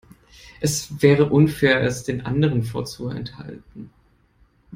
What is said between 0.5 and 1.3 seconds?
Es wäre